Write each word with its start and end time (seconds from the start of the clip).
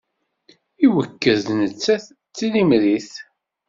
Iwekked-d 0.85 1.47
nettat 1.61 2.05
d 2.11 2.15
tilemrit. 2.35 3.11